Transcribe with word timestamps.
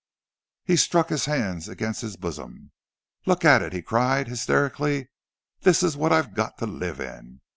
He 0.63 0.77
struck 0.77 1.09
his 1.09 1.25
hands 1.25 1.69
against 1.69 2.01
his 2.01 2.15
bosom. 2.17 2.71
"Look 3.27 3.45
at 3.45 3.61
it!" 3.61 3.71
he 3.71 3.83
cried, 3.83 4.27
hysterically. 4.27 5.09
"This 5.61 5.83
is 5.83 5.95
what 5.95 6.11
I've 6.11 6.33
got 6.33 6.57
to 6.57 6.65
live 6.65 6.99
in! 6.99 7.41